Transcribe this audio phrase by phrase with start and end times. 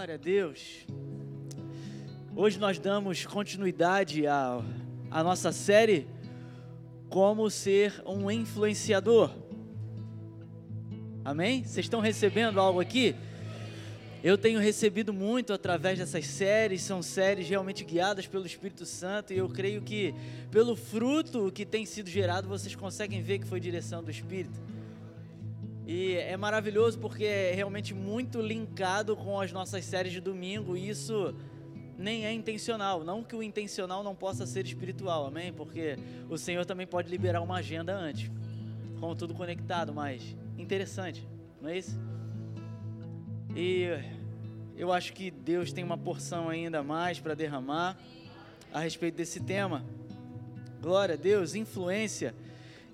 [0.00, 0.86] Glória a Deus.
[2.34, 4.64] Hoje nós damos continuidade à,
[5.10, 6.08] à nossa série
[7.10, 9.30] Como Ser um Influenciador.
[11.22, 11.62] Amém?
[11.64, 13.14] Vocês estão recebendo algo aqui?
[14.24, 19.36] Eu tenho recebido muito através dessas séries, são séries realmente guiadas pelo Espírito Santo, e
[19.36, 20.14] eu creio que
[20.50, 24.58] pelo fruto que tem sido gerado, vocês conseguem ver que foi direção do Espírito.
[25.86, 30.88] E é maravilhoso porque é realmente muito linkado com as nossas séries de domingo, e
[30.88, 31.34] isso
[31.98, 33.04] nem é intencional.
[33.04, 35.52] Não que o intencional não possa ser espiritual, amém?
[35.52, 35.98] Porque
[36.28, 38.30] o Senhor também pode liberar uma agenda antes,
[39.00, 41.26] com tudo conectado, mas interessante,
[41.60, 41.98] não é isso?
[43.54, 43.88] E
[44.76, 47.98] eu acho que Deus tem uma porção ainda mais para derramar
[48.72, 49.84] a respeito desse tema.
[50.80, 52.34] Glória a Deus, influência.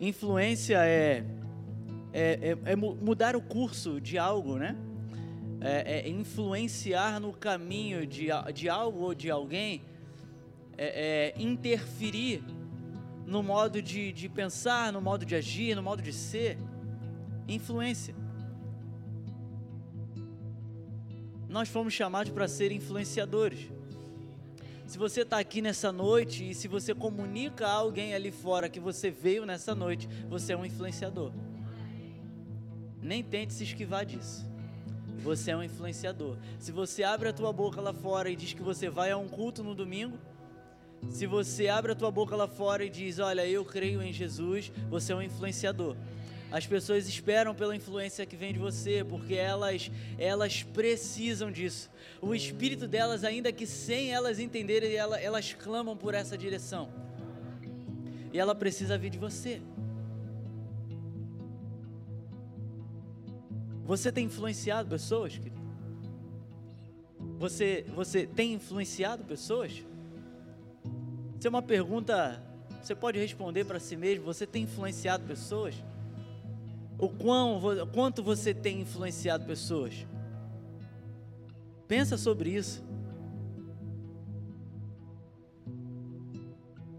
[0.00, 1.24] Influência é,
[2.18, 4.76] é, é, é mudar o curso de algo, né?
[5.60, 9.82] É, é influenciar no caminho de, de algo ou de alguém,
[10.76, 12.42] é, é interferir
[13.26, 16.58] no modo de, de pensar, no modo de agir, no modo de ser.
[17.48, 18.14] Influência.
[21.56, 23.70] nós fomos chamados para ser influenciadores.
[24.86, 28.78] Se você está aqui nessa noite e se você comunica a alguém ali fora que
[28.78, 31.32] você veio nessa noite, você é um influenciador.
[33.02, 34.46] Nem tente se esquivar disso.
[35.18, 36.36] Você é um influenciador.
[36.58, 39.28] Se você abre a tua boca lá fora e diz que você vai a um
[39.28, 40.18] culto no domingo,
[41.10, 44.72] se você abre a tua boca lá fora e diz, olha, eu creio em Jesus,
[44.88, 45.96] você é um influenciador.
[46.50, 51.90] As pessoas esperam pela influência que vem de você, porque elas elas precisam disso.
[52.20, 56.88] O espírito delas, ainda que sem elas entenderem, elas, elas clamam por essa direção.
[58.32, 59.60] E ela precisa vir de você.
[63.86, 65.56] Você tem influenciado pessoas, querido?
[67.38, 69.72] Você, você tem influenciado pessoas?
[71.38, 72.42] Isso é uma pergunta,
[72.82, 74.24] você pode responder para si mesmo.
[74.24, 75.74] Você tem influenciado pessoas?
[76.98, 77.60] o quão,
[77.92, 80.06] quanto você tem influenciado pessoas.
[81.86, 82.82] Pensa sobre isso.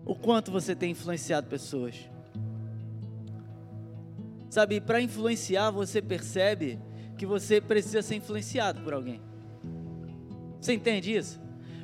[0.05, 2.09] O quanto você tem influenciado pessoas.
[4.57, 6.79] Sabe, para influenciar, você percebe
[7.15, 9.21] que você precisa ser influenciado por alguém.
[10.59, 11.39] Você entende isso?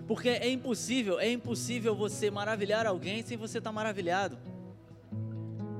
[0.08, 4.40] Porque é impossível, é impossível você maravilhar alguém sem você estar tá maravilhado.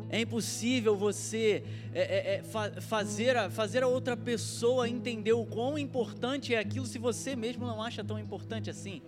[0.08, 1.64] É impossível você
[1.96, 6.60] é, é, é, fa fazer, a, fazer a outra pessoa entender o quão importante é
[6.60, 9.02] aquilo se você mesmo não acha tão importante assim.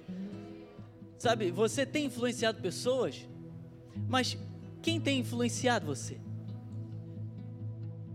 [1.19, 3.29] Sabe, você tem influenciado pessoas,
[4.09, 4.35] mas
[4.81, 6.17] quem tem influenciado você?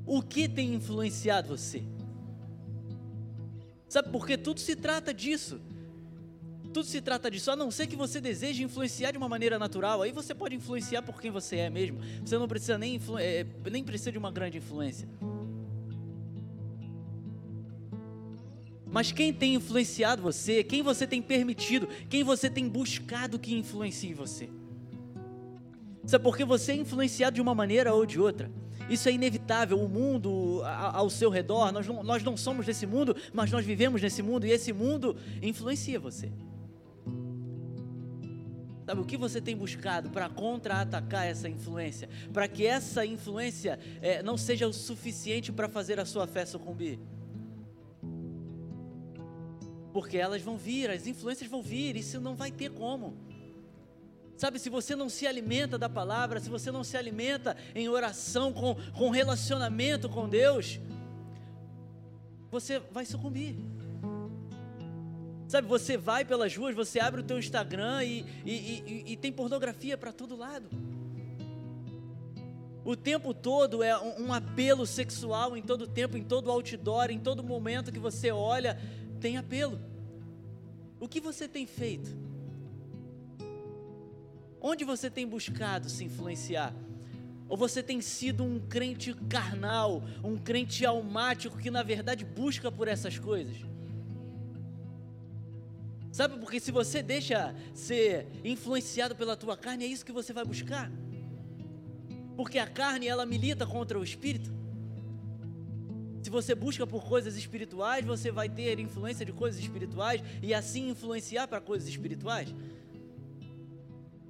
[0.06, 1.82] O que tem influenciado você?
[3.88, 5.60] Sabe, porque tudo se trata disso.
[6.72, 10.02] Tudo se trata disso, a não ser que você deseje influenciar de uma maneira natural.
[10.02, 11.98] Aí você pode influenciar por quem você é mesmo.
[12.24, 15.08] Você não precisa nem, é, nem precisa de uma grande influência.
[18.86, 24.14] Mas quem tem influenciado você, quem você tem permitido, quem você tem buscado que influencie
[24.14, 24.48] você?
[26.04, 28.50] Sabe porque você é influenciado de uma maneira ou de outra.
[28.90, 29.80] Isso é inevitável.
[29.80, 34.02] O mundo ao seu redor, nós não, nós não somos desse mundo, mas nós vivemos
[34.02, 36.30] nesse mundo e esse mundo influencia você.
[38.84, 42.08] Sabe o que você tem buscado para contra-atacar essa influência?
[42.32, 46.98] Para que essa influência é, não seja o suficiente para fazer a sua fé sucumbir?
[49.92, 53.16] Porque elas vão vir, as influências vão vir, isso não vai ter como.
[54.40, 58.54] Sabe, se você não se alimenta da palavra, se você não se alimenta em oração,
[58.54, 60.80] com, com relacionamento com Deus,
[62.50, 63.54] você vai sucumbir.
[65.46, 69.30] Sabe, você vai pelas ruas, você abre o teu Instagram e, e, e, e tem
[69.30, 70.70] pornografia para todo lado.
[72.82, 77.18] O tempo todo é um, um apelo sexual em todo tempo, em todo outdoor, em
[77.18, 78.80] todo momento que você olha,
[79.20, 79.78] tem apelo.
[80.98, 82.29] O que você tem feito?
[84.60, 86.74] Onde você tem buscado se influenciar?
[87.48, 92.86] Ou você tem sido um crente carnal, um crente almático que na verdade busca por
[92.86, 93.56] essas coisas?
[96.12, 100.44] Sabe, porque se você deixa ser influenciado pela tua carne, é isso que você vai
[100.44, 100.90] buscar.
[102.36, 104.52] Porque a carne, ela milita contra o espírito.
[106.22, 110.90] Se você busca por coisas espirituais, você vai ter influência de coisas espirituais e assim
[110.90, 112.54] influenciar para coisas espirituais.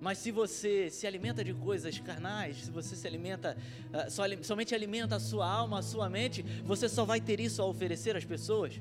[0.00, 3.56] Mas se você se alimenta de coisas carnais, se você se alimenta,
[3.93, 7.67] uh, somente alimenta a sua alma, a sua mente, você só vai ter isso a
[7.67, 8.81] oferecer às pessoas.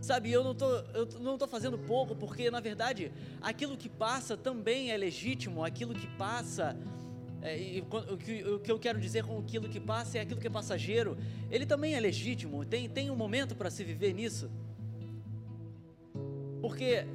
[0.00, 4.36] Sabe, eu não tô, eu não tô fazendo pouco, porque na verdade aquilo que passa
[4.36, 6.76] também é legítimo, aquilo que passa,
[7.40, 10.40] é, e, o, que, o que eu quero dizer com aquilo que passa é aquilo
[10.40, 11.16] que é passageiro,
[11.50, 14.50] ele também é legítimo, tem, tem um momento para se viver nisso.
[16.62, 17.06] Porque,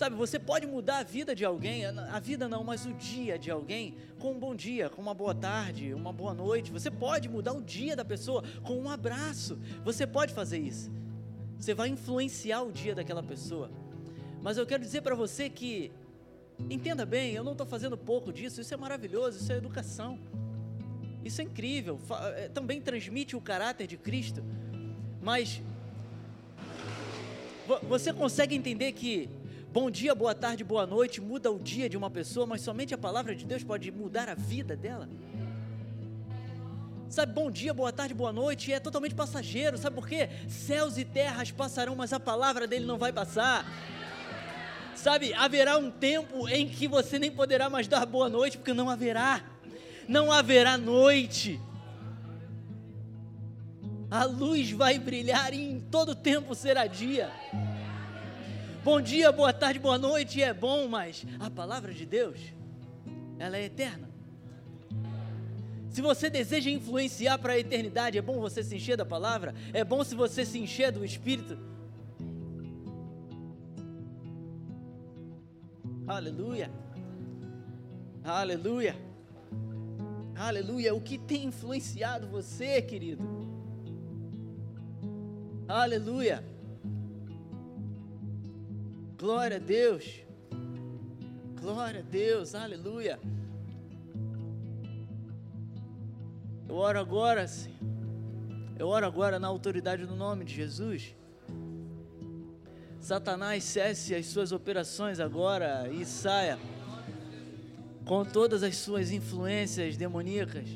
[0.00, 3.50] sabe, você pode mudar a vida de alguém, a vida não, mas o dia de
[3.50, 6.72] alguém, com um bom dia, com uma boa tarde, uma boa noite.
[6.72, 9.58] Você pode mudar o dia da pessoa com um abraço.
[9.84, 10.90] Você pode fazer isso.
[11.58, 13.70] Você vai influenciar o dia daquela pessoa.
[14.40, 15.92] Mas eu quero dizer para você que,
[16.70, 20.18] entenda bem, eu não estou fazendo pouco disso, isso é maravilhoso, isso é educação.
[21.22, 22.00] Isso é incrível,
[22.36, 24.42] é, também transmite o caráter de Cristo.
[25.20, 25.60] Mas
[27.86, 29.28] você consegue entender que
[29.72, 32.98] bom dia, boa tarde, boa noite muda o dia de uma pessoa, mas somente a
[32.98, 35.08] palavra de Deus pode mudar a vida dela?
[37.08, 39.76] Sabe, bom dia, boa tarde, boa noite, é totalmente passageiro.
[39.76, 40.28] Sabe por quê?
[40.48, 43.66] Céus e terras passarão, mas a palavra dele não vai passar.
[44.94, 48.88] Sabe, haverá um tempo em que você nem poderá mais dar boa noite, porque não
[48.88, 49.42] haverá.
[50.06, 51.60] Não haverá noite.
[54.08, 57.30] A luz vai brilhar e em todo tempo será dia.
[58.82, 62.40] Bom dia, boa tarde, boa noite, é bom, mas a palavra de Deus,
[63.38, 64.08] ela é eterna.
[65.90, 69.84] Se você deseja influenciar para a eternidade, é bom você se encher da palavra, é
[69.84, 71.58] bom se você se encher do Espírito.
[76.06, 76.70] Aleluia,
[78.24, 78.96] aleluia,
[80.34, 80.94] aleluia.
[80.94, 83.22] O que tem influenciado você, querido?
[85.68, 86.42] Aleluia,
[89.20, 90.22] glória a Deus,
[91.60, 93.20] glória a Deus, aleluia.
[96.66, 97.76] Eu oro agora, Senhor.
[98.78, 101.14] Eu oro agora na autoridade do nome de Jesus.
[102.98, 106.58] Satanás cesse as suas operações agora e saia
[108.06, 110.66] com todas as suas influências demoníacas.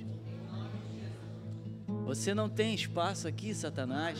[2.04, 4.18] Você não tem espaço aqui, Satanás.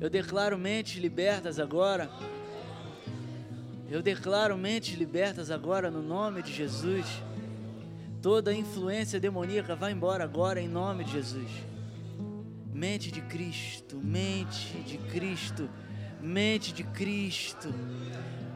[0.00, 2.10] Eu declaro mentes libertas agora.
[3.90, 7.04] Eu declaro mentes libertas agora no nome de Jesus.
[8.22, 11.50] Toda influência demoníaca vai embora agora em nome de Jesus.
[12.72, 15.68] Mente de Cristo, mente de Cristo,
[16.18, 17.68] mente de Cristo.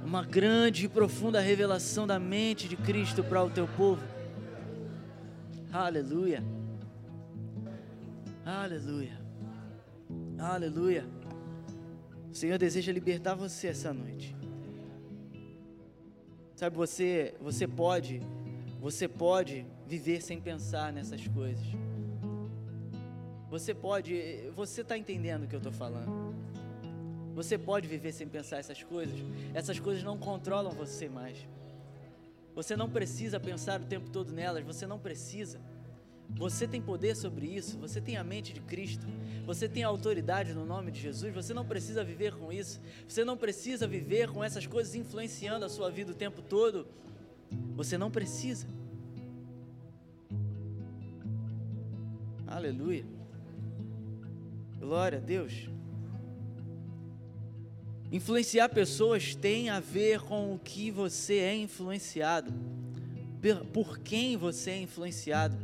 [0.02, 4.02] Uma grande e profunda revelação da mente de Cristo para o teu povo.
[5.70, 6.42] Aleluia.
[8.46, 9.20] Aleluia.
[10.38, 11.13] Aleluia.
[12.34, 14.34] O Senhor deseja libertar você essa noite.
[16.56, 18.20] Sabe, você, você pode
[18.80, 21.64] você pode viver sem pensar nessas coisas.
[23.48, 26.34] Você pode, você está entendendo o que eu estou falando.
[27.36, 29.16] Você pode viver sem pensar essas coisas.
[29.54, 31.38] Essas coisas não controlam você mais.
[32.52, 34.64] Você não precisa pensar o tempo todo nelas.
[34.64, 35.60] Você não precisa.
[36.30, 39.06] Você tem poder sobre isso, você tem a mente de Cristo,
[39.46, 43.36] você tem autoridade no nome de Jesus, você não precisa viver com isso, você não
[43.36, 46.86] precisa viver com essas coisas influenciando a sua vida o tempo todo.
[47.76, 48.66] Você não precisa.
[52.46, 53.04] Aleluia.
[54.78, 55.68] Glória a Deus.
[58.12, 62.52] Influenciar pessoas tem a ver com o que você é influenciado,
[63.72, 65.56] por quem você é influenciado.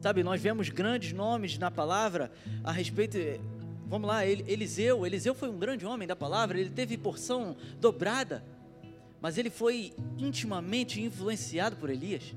[0.00, 2.30] Sabe, nós vemos grandes nomes na palavra
[2.62, 3.18] a respeito.
[3.86, 5.06] Vamos lá, Eliseu.
[5.06, 8.42] Eliseu foi um grande homem da palavra, ele teve porção dobrada
[9.20, 12.34] mas ele foi intimamente influenciado por Elias.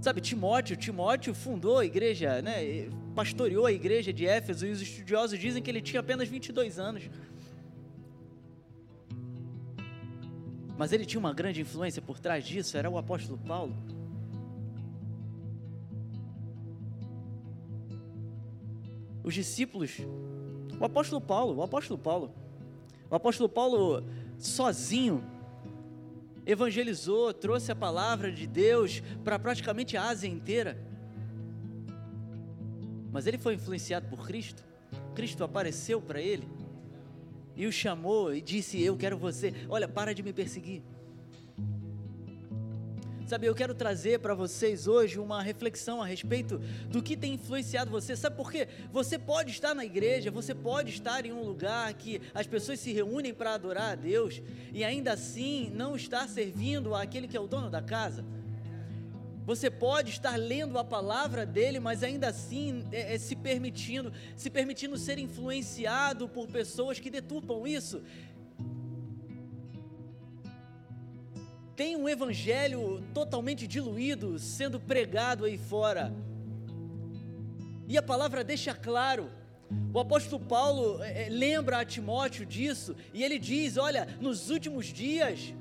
[0.00, 5.38] Sabe, Timóteo, Timóteo fundou a igreja, né, pastoreou a igreja de Éfeso e os estudiosos
[5.38, 7.08] dizem que ele tinha apenas 22 anos.
[10.76, 13.74] Mas ele tinha uma grande influência por trás disso, era o apóstolo Paulo.
[19.28, 19.98] Os discípulos,
[20.80, 22.34] o apóstolo Paulo, o apóstolo Paulo,
[23.10, 24.02] o apóstolo Paulo,
[24.38, 25.22] sozinho,
[26.46, 30.82] evangelizou, trouxe a palavra de Deus para praticamente a Ásia inteira.
[33.12, 34.64] Mas ele foi influenciado por Cristo.
[35.14, 36.48] Cristo apareceu para ele
[37.54, 39.52] e o chamou e disse: Eu quero você.
[39.68, 40.82] Olha, para de me perseguir.
[43.28, 46.58] Sabe, eu quero trazer para vocês hoje uma reflexão a respeito
[46.88, 48.16] do que tem influenciado você.
[48.16, 48.66] Sabe por quê?
[48.90, 52.90] Você pode estar na igreja, você pode estar em um lugar que as pessoas se
[52.90, 54.40] reúnem para adorar a Deus
[54.72, 58.24] e ainda assim não estar servindo àquele que é o dono da casa.
[59.48, 64.50] Você pode estar lendo a palavra dele, mas ainda assim é, é, se permitindo, se
[64.50, 68.02] permitindo ser influenciado por pessoas que deturpam isso.
[71.78, 76.12] Tem um evangelho totalmente diluído sendo pregado aí fora.
[77.86, 79.30] E a palavra deixa claro.
[79.94, 85.54] O apóstolo Paulo é, lembra a Timóteo disso, e ele diz: Olha, nos últimos dias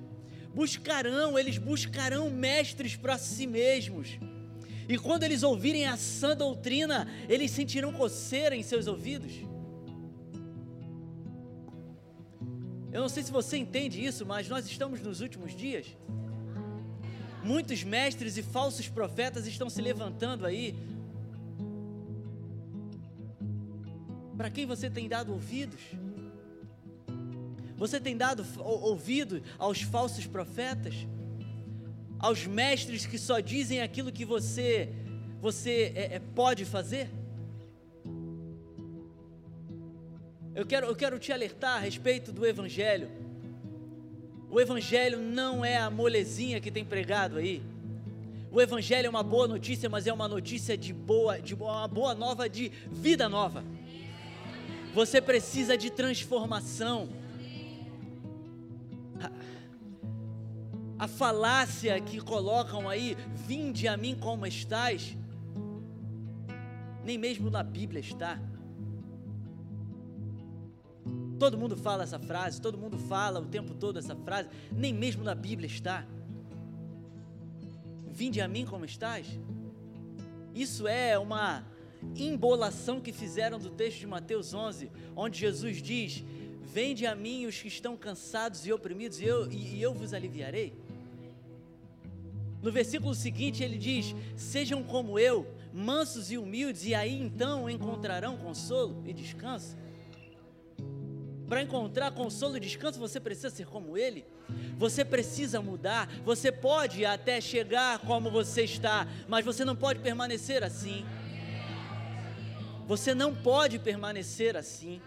[0.55, 4.17] buscarão, eles buscarão mestres para si mesmos.
[4.89, 9.33] E quando eles ouvirem a sã doutrina, eles sentirão coceira em seus ouvidos.
[12.91, 15.87] Eu não sei se você entende isso, mas nós estamos nos últimos dias.
[17.43, 20.75] Muitos mestres e falsos profetas estão se levantando aí.
[24.37, 25.81] Para quem você tem dado ouvidos?
[27.75, 30.95] Você tem dado ouvido aos falsos profetas?
[32.19, 34.89] Aos mestres que só dizem aquilo que você,
[35.39, 37.09] você é, é, pode fazer?
[40.57, 43.11] Eu quero, eu quero te alertar a respeito do Evangelho.
[44.49, 47.61] O Evangelho não é a molezinha que tem pregado aí.
[48.51, 52.15] O Evangelho é uma boa notícia, mas é uma notícia de boa, de uma boa
[52.15, 53.63] nova de vida nova.
[54.95, 57.07] Você precisa de transformação.
[60.97, 65.15] a falácia que colocam aí, vinde a mim como estás,
[67.05, 68.39] nem mesmo na Bíblia está.
[71.39, 75.23] Todo mundo fala essa frase, todo mundo fala o tempo todo essa frase, nem mesmo
[75.23, 76.05] na Bíblia está.
[78.11, 79.27] Vinde a mim como estás.
[80.53, 81.63] Isso é uma
[82.15, 86.23] embolação que fizeram do texto de Mateus 11, onde Jesus diz:
[86.63, 90.13] Vende a mim os que estão cansados e oprimidos, e eu, e, e eu vos
[90.13, 90.73] aliviarei.
[92.61, 98.35] No versículo seguinte ele diz: Sejam como eu, mansos e humildes, e aí então encontrarão
[98.37, 99.77] consolo e descanso.
[101.47, 104.25] Para encontrar consolo e descanso, você precisa ser como ele.
[104.77, 106.09] Você precisa mudar.
[106.25, 111.05] Você pode até chegar como você está, mas você não pode permanecer assim.
[112.85, 115.01] Você não pode permanecer assim.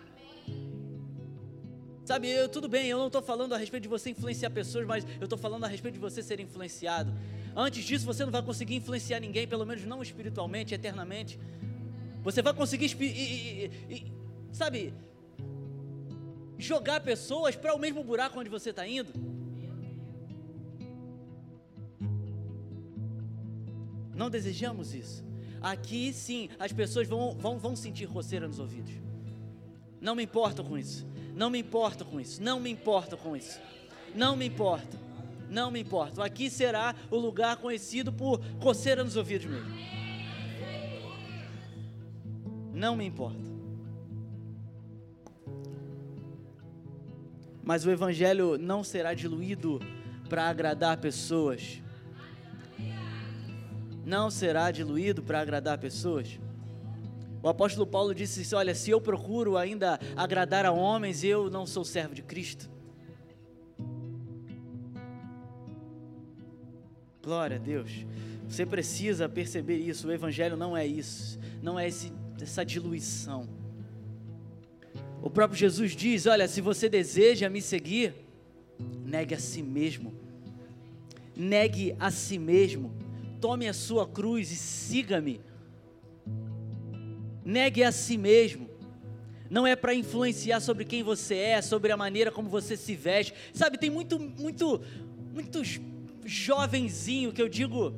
[2.04, 5.06] Sabe, eu, tudo bem, eu não estou falando a respeito de você influenciar pessoas, mas
[5.20, 7.12] eu estou falando a respeito de você ser influenciado.
[7.54, 11.38] Antes disso, você não vai conseguir influenciar ninguém, pelo menos não espiritualmente, eternamente.
[12.22, 14.12] Você vai conseguir, e, e, e,
[14.52, 14.92] sabe,
[16.66, 19.12] jogar pessoas para o mesmo buraco onde você está indo.
[24.14, 25.24] Não desejamos isso.
[25.60, 28.92] Aqui sim, as pessoas vão, vão, vão sentir roceira nos ouvidos.
[30.00, 31.06] Não me importo com isso.
[31.34, 32.42] Não me importo com isso.
[32.42, 33.60] Não me importo com isso.
[34.14, 35.10] Não me importo
[35.50, 36.22] não me importo.
[36.22, 39.68] Aqui será o lugar conhecido por coceira nos ouvidos mesmo.
[42.72, 43.49] Não me importa.
[47.70, 49.78] Mas o Evangelho não será diluído
[50.28, 51.80] para agradar pessoas.
[54.04, 56.40] Não será diluído para agradar pessoas.
[57.40, 61.84] O apóstolo Paulo disse: Olha, se eu procuro ainda agradar a homens, eu não sou
[61.84, 62.68] servo de Cristo.
[67.22, 68.04] Glória a Deus.
[68.48, 70.08] Você precisa perceber isso.
[70.08, 71.38] O Evangelho não é isso.
[71.62, 72.12] Não é esse,
[72.42, 73.59] essa diluição.
[75.22, 78.14] O próprio Jesus diz: Olha, se você deseja me seguir,
[79.04, 80.14] negue a si mesmo.
[81.36, 82.92] Negue a si mesmo.
[83.40, 85.40] Tome a sua cruz e siga-me.
[87.44, 88.68] Negue a si mesmo.
[89.48, 93.34] Não é para influenciar sobre quem você é, sobre a maneira como você se veste.
[93.52, 94.80] Sabe, tem muito, muito,
[95.32, 95.80] muitos
[96.24, 97.92] jovenzinho que eu digo,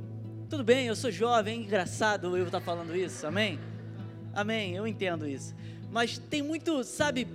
[0.49, 3.59] tudo bem, eu sou jovem, engraçado eu estar falando isso, amém?
[4.33, 5.55] Amém, eu entendo isso.
[5.93, 7.29] Mas tem muito, sabe,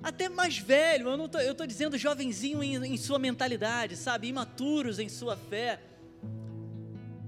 [0.00, 4.28] até mais velho, eu não tô, eu tô dizendo jovenzinho em, em sua mentalidade, sabe,
[4.28, 5.80] imaturos em sua fé,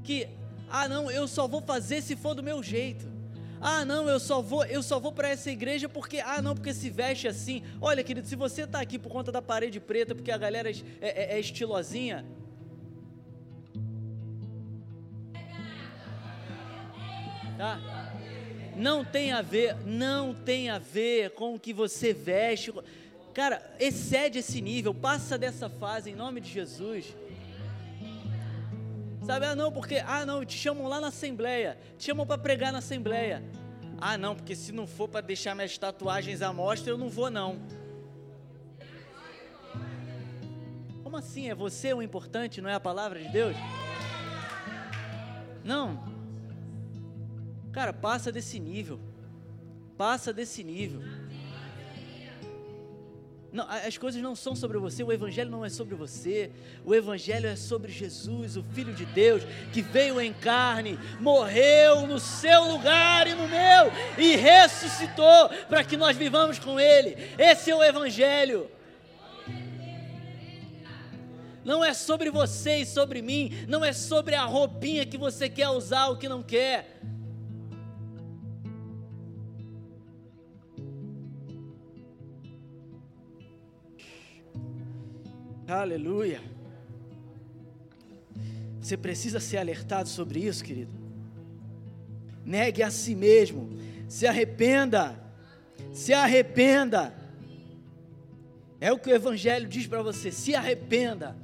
[0.04, 0.28] que,
[0.70, 3.12] ah não, eu só vou fazer se for do meu jeito.
[3.61, 6.73] Ah, não, eu só vou, eu só vou para essa igreja porque, ah, não, porque
[6.73, 7.62] se veste assim.
[7.80, 10.75] Olha, querido, se você está aqui por conta da parede preta, porque a galera é,
[11.00, 12.26] é, é estilosinha,
[17.56, 18.03] tá?
[18.76, 22.73] Não tem a ver, não tem a ver com o que você veste.
[23.33, 27.14] Cara, excede esse nível, passa dessa fase em nome de Jesus.
[29.25, 32.73] Sabe, ah não, porque, ah não, te chamam lá na assembleia, te chamam para pregar
[32.73, 33.43] na assembleia.
[34.00, 37.31] Ah não, porque se não for para deixar minhas tatuagens à mostra, eu não vou
[37.31, 37.59] não.
[41.02, 41.49] Como assim?
[41.49, 43.57] É você o importante, não é a palavra de Deus?
[45.64, 46.13] Não.
[47.75, 49.00] Cara, passa desse nível.
[49.99, 51.02] Passa desse nível.
[53.52, 56.50] Não, as coisas não são sobre você, o Evangelho não é sobre você,
[56.85, 62.19] o Evangelho é sobre Jesus, o Filho de Deus, que veio em carne, morreu no
[62.19, 67.16] seu lugar e no meu, e ressuscitou para que nós vivamos com Ele.
[67.38, 68.69] Esse é o Evangelho.
[71.64, 75.69] Não é sobre você e sobre mim, não é sobre a roupinha que você quer
[75.69, 77.00] usar ou que não quer.
[85.66, 86.40] Aleluia.
[88.80, 90.92] Você precisa ser alertado sobre isso, querido.
[92.44, 93.71] Negue a si mesmo.
[94.06, 95.18] Se arrependa.
[95.92, 97.14] Se arrependa.
[98.78, 100.30] É o que o Evangelho diz para você.
[100.30, 101.35] Se arrependa.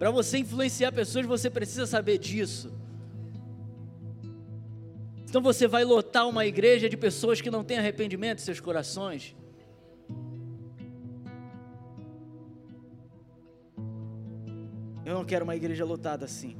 [0.00, 2.72] Para você influenciar pessoas, você precisa saber disso.
[5.28, 9.36] Então você vai lotar uma igreja de pessoas que não têm arrependimento em seus corações.
[15.04, 16.56] Eu não quero uma igreja lotada assim.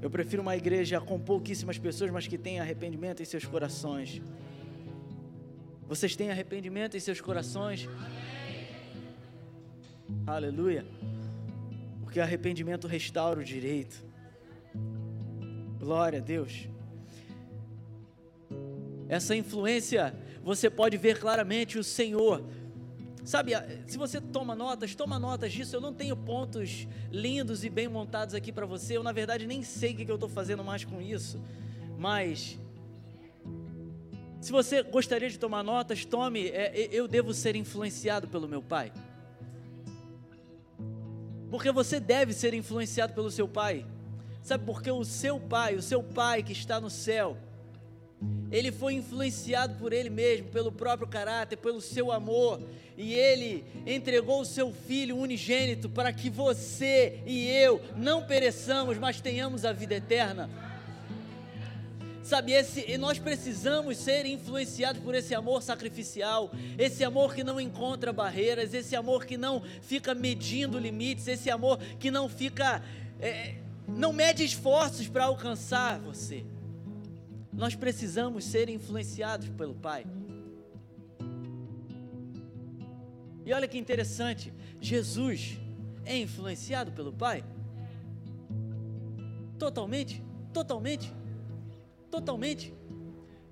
[0.00, 4.22] Eu prefiro uma igreja com pouquíssimas pessoas, mas que tenha arrependimento em seus corações.
[5.86, 7.88] Vocês têm arrependimento em seus corações?
[10.26, 10.86] Aleluia.
[12.00, 14.02] Porque arrependimento restaura o direito.
[15.78, 16.68] Glória a Deus.
[19.08, 22.44] Essa influência, você pode ver claramente o Senhor
[23.24, 23.52] Sabe,
[23.86, 25.76] se você toma notas, toma notas disso.
[25.76, 28.96] Eu não tenho pontos lindos e bem montados aqui para você.
[28.96, 31.40] Eu, na verdade, nem sei o que eu estou fazendo mais com isso.
[31.98, 32.58] Mas,
[34.40, 36.48] se você gostaria de tomar notas, tome.
[36.48, 38.92] É, eu devo ser influenciado pelo meu pai.
[41.50, 43.84] Porque você deve ser influenciado pelo seu pai.
[44.42, 47.36] Sabe, porque o seu pai, o seu pai que está no céu,
[48.50, 52.60] ele foi influenciado por ele mesmo, pelo próprio caráter, pelo seu amor,
[52.96, 59.20] e ele entregou o seu filho unigênito para que você e eu não pereçamos, mas
[59.20, 60.50] tenhamos a vida eterna.
[62.22, 68.12] Sabe, esse, nós precisamos ser influenciados por esse amor sacrificial, esse amor que não encontra
[68.12, 72.82] barreiras, esse amor que não fica medindo limites, esse amor que não fica,
[73.18, 73.54] é,
[73.88, 76.44] não mede esforços para alcançar você.
[77.60, 80.06] Nós precisamos ser influenciados pelo Pai.
[83.44, 85.58] E olha que interessante, Jesus
[86.06, 87.44] é influenciado pelo Pai?
[89.58, 90.22] Totalmente,
[90.54, 91.12] totalmente,
[92.10, 92.72] totalmente.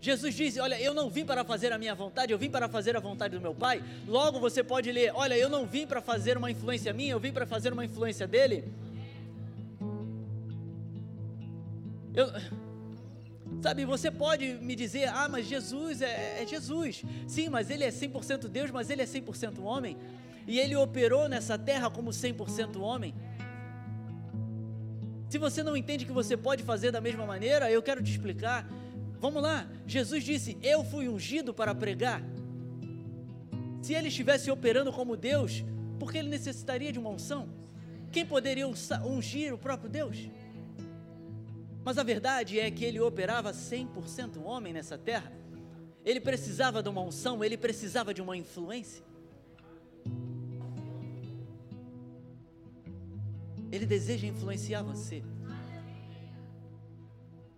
[0.01, 2.97] Jesus diz: Olha, eu não vim para fazer a minha vontade, eu vim para fazer
[2.97, 3.85] a vontade do meu Pai.
[4.07, 7.31] Logo você pode ler: Olha, eu não vim para fazer uma influência minha, eu vim
[7.31, 8.64] para fazer uma influência dele.
[12.14, 12.27] Eu,
[13.61, 17.03] Sabe, você pode me dizer, ah, mas Jesus é, é Jesus.
[17.27, 19.97] Sim, mas ele é 100% Deus, mas ele é 100% homem.
[20.47, 23.14] E ele operou nessa terra como 100% homem.
[25.29, 28.66] Se você não entende que você pode fazer da mesma maneira, eu quero te explicar.
[29.21, 32.23] Vamos lá, Jesus disse: Eu fui ungido para pregar.
[33.83, 35.64] Se ele estivesse operando como Deus,
[35.99, 37.49] por que ele necessitaria de uma unção?
[38.11, 38.66] Quem poderia
[39.05, 40.29] ungir o próprio Deus?
[41.85, 45.33] Mas a verdade é que ele operava 100% homem nessa terra.
[46.05, 49.05] Ele precisava de uma unção, ele precisava de uma influência.
[53.71, 55.23] Ele deseja influenciar você.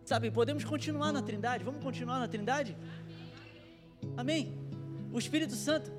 [0.05, 1.63] Sabe, podemos continuar na Trindade.
[1.63, 2.77] Vamos continuar na Trindade?
[4.17, 4.59] Amém.
[5.13, 5.93] O Espírito Santo.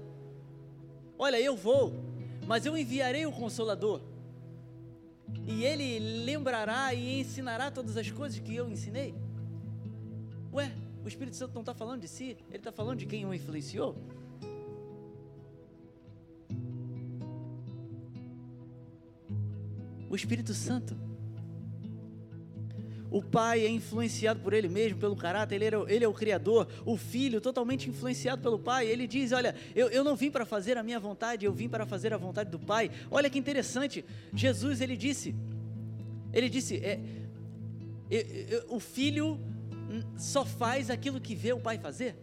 [1.18, 1.94] Olha, eu vou,
[2.46, 4.11] mas eu enviarei o Consolador
[5.48, 9.14] e ele lembrará e ensinará todas as coisas que eu ensinei?
[10.54, 10.72] Ué,
[11.04, 13.96] o Espírito Santo não está falando de si, ele está falando de quem o influenciou?
[20.10, 21.11] O Espírito Santo.
[23.12, 26.66] O pai é influenciado por ele mesmo, pelo caráter, ele, era, ele é o Criador.
[26.86, 28.88] O filho, totalmente influenciado pelo pai.
[28.88, 31.86] Ele diz: Olha, eu, eu não vim para fazer a minha vontade, eu vim para
[31.86, 32.90] fazer a vontade do pai.
[33.12, 34.06] Olha que interessante.
[34.34, 35.36] Jesus, ele disse:
[36.32, 37.02] Ele disse, é,
[38.70, 39.38] o filho
[40.18, 42.16] só faz aquilo que vê o pai fazer.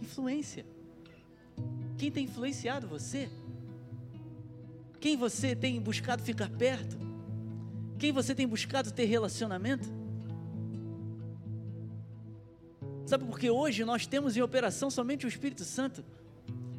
[0.00, 0.64] Influência.
[1.98, 3.28] Quem tem influenciado você?
[5.00, 7.13] Quem você tem buscado ficar perto?
[7.98, 9.88] Quem você tem buscado ter relacionamento?
[13.06, 16.04] Sabe porque hoje nós temos em operação somente o Espírito Santo?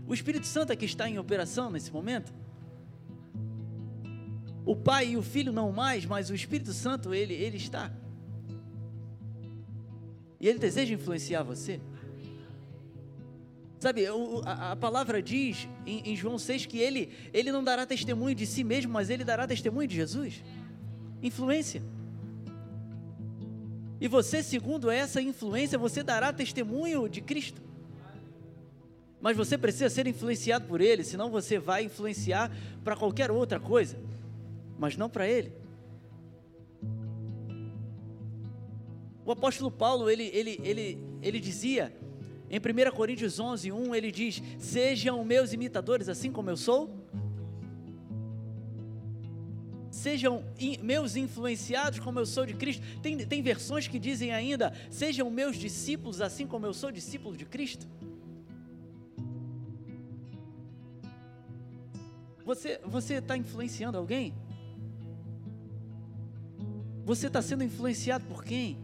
[0.08, 2.34] O Espírito Santo é que está em operação nesse momento?
[4.66, 7.92] O Pai e o Filho não mais, mas o Espírito Santo, ele, ele está.
[10.40, 11.80] E ele deseja influenciar você.
[13.80, 14.06] Sabe,
[14.46, 18.64] a, palavra diz em, em, João 6 que ele, ele não dará testemunho de si
[18.64, 20.44] mesmo, mas ele dará testemunho de Jesus.
[21.26, 21.82] Influência.
[24.00, 27.60] E você, segundo essa influência, você dará testemunho de Cristo.
[29.20, 32.52] Mas você precisa ser influenciado por Ele, senão você vai influenciar
[32.84, 33.98] para qualquer outra coisa,
[34.78, 35.52] mas não para Ele.
[39.26, 41.92] O apóstolo Paulo, ele, ele, ele, ele dizia,
[42.48, 46.94] em 1 Coríntios 11, 1, ele diz: Sejam meus imitadores, assim como eu sou.
[49.96, 52.84] Sejam in, meus influenciados, como eu sou de Cristo.
[53.02, 57.46] Tem, tem versões que dizem ainda: Sejam meus discípulos, assim como eu sou discípulo de
[57.46, 57.88] Cristo.
[62.44, 64.34] Você está influenciando alguém?
[67.06, 68.78] Você está sendo influenciado por quem?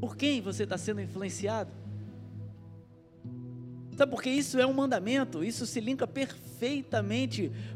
[0.00, 1.70] Por quem você está sendo influenciado?
[3.98, 6.49] Sabe porque isso é um mandamento, isso se linka perfeitamente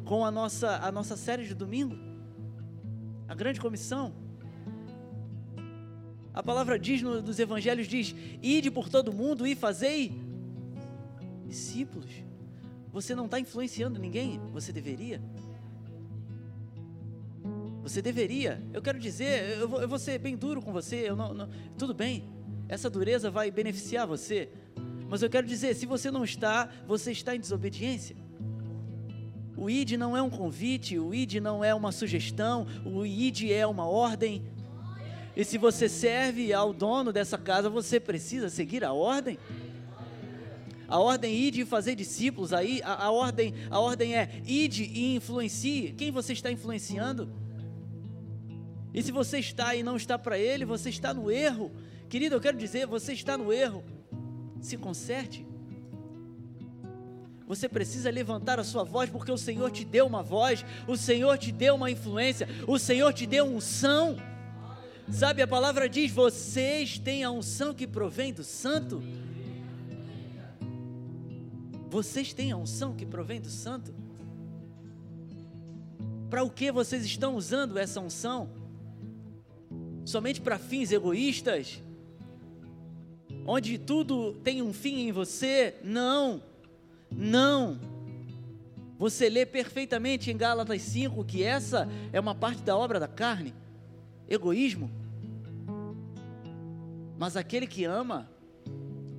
[0.05, 1.97] com a nossa, a nossa série de domingo,
[3.27, 4.13] a grande comissão.
[6.33, 10.21] A palavra diz no, nos evangelhos diz: "Ide por todo mundo e fazei
[11.47, 12.11] discípulos".
[12.93, 15.21] Você não está influenciando ninguém, você deveria.
[17.83, 18.63] Você deveria.
[18.73, 21.11] Eu quero dizer, eu vou, eu vou ser bem duro com você.
[21.11, 22.25] Não, não, tudo bem,
[22.69, 24.49] essa dureza vai beneficiar você.
[25.09, 28.17] Mas eu quero dizer, se você não está, você está em desobediência.
[29.57, 33.67] O ID não é um convite, o ID não é uma sugestão, o ID é
[33.67, 34.43] uma ordem.
[35.37, 39.39] E se você serve ao dono dessa casa, você precisa seguir a ordem.
[40.87, 45.17] A ordem ide e fazer discípulos, aí a, a, ordem, a ordem é ide e
[45.17, 45.93] influencie.
[45.93, 47.29] Quem você está influenciando?
[48.93, 51.73] E se você está e não está para Ele, você está no erro.
[52.09, 53.83] Querido, eu quero dizer, você está no erro.
[54.61, 55.45] Se conserte.
[57.47, 61.37] Você precisa levantar a sua voz, porque o Senhor te deu uma voz, o Senhor
[61.37, 64.17] te deu uma influência, o Senhor te deu unção.
[65.11, 69.03] Sabe, a palavra diz: vocês têm a unção que provém do Santo.
[71.91, 73.95] Vocês têm a unção que provém do Santo.
[76.31, 78.65] Para o que vocês estão usando essa unção?
[80.05, 81.83] somente para fins egoístas,
[83.47, 85.77] onde tudo tem um fim em você.
[85.83, 86.43] Não,
[87.17, 87.79] não.
[88.99, 93.55] Você lê perfeitamente em Gálatas 5 que essa é uma parte da obra da carne,
[94.29, 94.91] egoísmo.
[97.19, 98.31] Mas aquele que ama,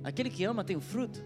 [0.02, 1.22] aquele que ama tem o fruto.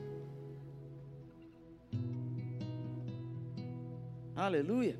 [4.35, 4.99] Aleluia.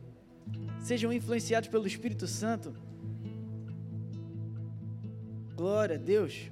[0.81, 2.75] Sejam influenciados pelo Espírito Santo.
[5.55, 6.51] Glória a Deus.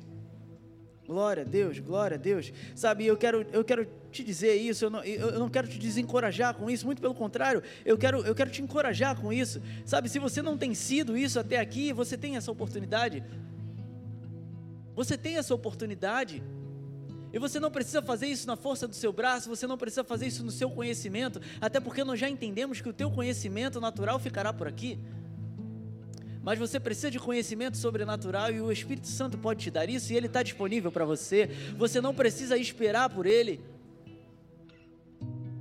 [1.06, 2.52] Glória a Deus, glória a Deus.
[2.74, 6.54] Sabe, eu quero, eu quero te dizer isso, eu não, eu não quero te desencorajar
[6.54, 9.60] com isso, muito pelo contrário, eu quero, eu quero te encorajar com isso.
[9.84, 13.22] Sabe, se você não tem sido isso até aqui, você tem essa oportunidade.
[14.94, 16.42] Você tem essa oportunidade.
[17.32, 20.26] E você não precisa fazer isso na força do seu braço, você não precisa fazer
[20.26, 24.52] isso no seu conhecimento, até porque nós já entendemos que o teu conhecimento natural ficará
[24.52, 24.98] por aqui
[26.48, 30.16] mas você precisa de conhecimento sobrenatural e o Espírito Santo pode te dar isso e
[30.16, 31.50] ele está disponível para você.
[31.76, 33.60] Você não precisa esperar por ele.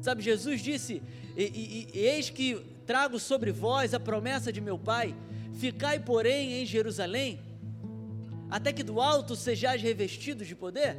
[0.08, 1.04] Sabe, Jesus disse:
[1.36, 5.14] e, e, e, Eis que trago sobre vós a promessa de meu Pai,
[5.60, 7.42] ficai, porém, em Jerusalém,
[8.50, 10.98] até que do alto sejais revestidos de poder.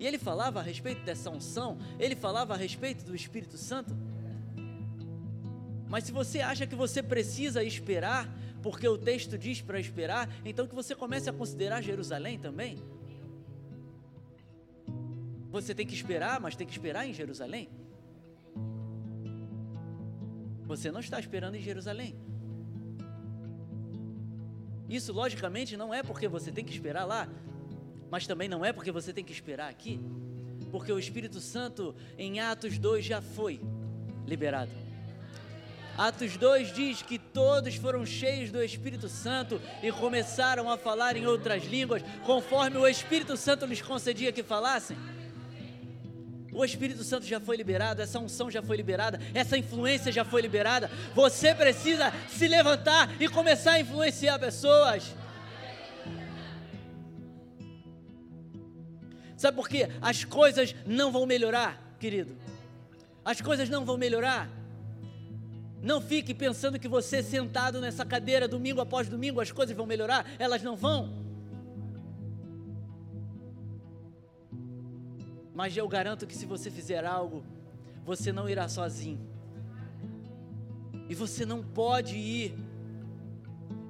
[0.00, 3.96] E ele falava a respeito dessa unção, ele falava a respeito do Espírito Santo.
[5.88, 8.28] Mas se você acha que você precisa esperar,
[8.64, 12.97] porque o texto diz para esperar, então que você comece a considerar Jerusalém também.
[15.50, 17.68] Você tem que esperar, mas tem que esperar em Jerusalém.
[20.66, 22.14] Você não está esperando em Jerusalém.
[24.88, 27.28] Isso, logicamente, não é porque você tem que esperar lá,
[28.10, 30.00] mas também não é porque você tem que esperar aqui,
[30.70, 33.60] porque o Espírito Santo, em Atos 2, já foi
[34.26, 34.70] liberado.
[35.96, 41.26] Atos 2 diz que todos foram cheios do Espírito Santo e começaram a falar em
[41.26, 44.96] outras línguas, conforme o Espírito Santo lhes concedia que falassem.
[46.58, 50.42] O Espírito Santo já foi liberado, essa unção já foi liberada, essa influência já foi
[50.42, 50.90] liberada.
[51.14, 55.14] Você precisa se levantar e começar a influenciar pessoas.
[59.36, 59.88] Sabe por quê?
[60.02, 62.36] As coisas não vão melhorar, querido
[63.28, 64.48] as coisas não vão melhorar.
[65.82, 70.24] Não fique pensando que você sentado nessa cadeira domingo após domingo as coisas vão melhorar,
[70.38, 71.27] elas não vão.
[75.58, 77.42] Mas eu garanto que se você fizer algo,
[78.06, 79.18] você não irá sozinho.
[81.08, 82.54] E você não pode ir.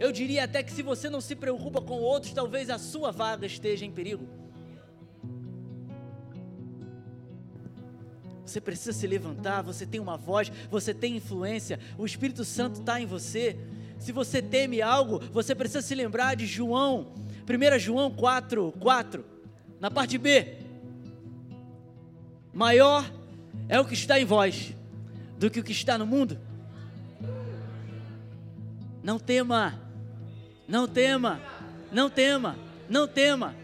[0.01, 3.45] Eu diria até que se você não se preocupa com outros, talvez a sua vaga
[3.45, 4.27] esteja em perigo.
[8.47, 12.99] Você precisa se levantar, você tem uma voz, você tem influência, o Espírito Santo está
[12.99, 13.59] em você.
[13.99, 17.13] Se você teme algo, você precisa se lembrar de João,
[17.47, 19.23] 1 João 4, 4,
[19.79, 20.67] na parte B.
[22.59, 23.09] Maior
[23.69, 24.75] é o que está em vós
[25.39, 26.37] do que o que está no mundo.
[29.01, 29.81] Não tema,
[30.67, 31.41] não tema,
[31.93, 33.55] não tema, não tema.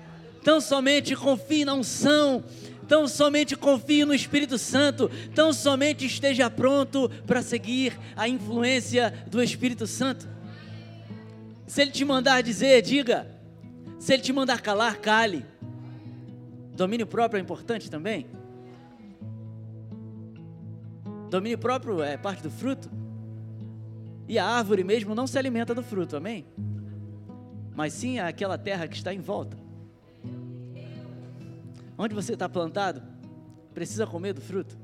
[0.45, 2.45] Tão somente confie na unção
[2.87, 9.43] Tão somente confie no Espírito Santo, tão somente esteja pronto para seguir a influência do
[9.43, 10.29] Espírito Santo.
[11.67, 13.27] Se ele te mandar dizer, diga.
[13.99, 15.47] Se ele te mandar calar, cale.
[16.77, 18.27] Domínio próprio é importante também.
[21.35, 22.89] Domínio próprio é parte do fruto.
[24.29, 26.47] E a árvore mesmo não se alimenta do fruto, amém?
[27.75, 29.59] Mas sim aquela terra que está em volta.
[31.99, 33.03] Onde você está plantado,
[33.75, 34.79] precisa comer do fruto.